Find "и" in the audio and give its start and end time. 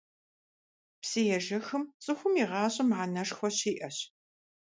2.43-2.45